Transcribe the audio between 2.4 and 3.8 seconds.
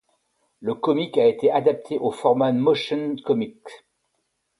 motion comic.